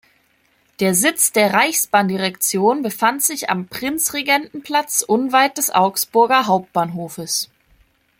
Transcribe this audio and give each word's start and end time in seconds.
Der 0.79 0.95
Sitz 0.95 1.31
der 1.31 1.53
Reichsbahndirektion 1.53 2.81
befand 2.81 3.21
sich 3.21 3.51
am 3.51 3.67
Prinzregentenplatz 3.67 5.03
unweit 5.03 5.59
des 5.59 5.69
Augsburger 5.69 6.47
Hauptbahnhofes. 6.47 7.51